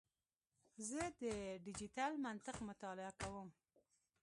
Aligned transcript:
زه 0.89 1.01
د 1.21 1.23
ډیجیټل 1.65 2.11
منطق 2.25 2.57
مطالعه 2.69 3.13
کوم. 3.21 3.49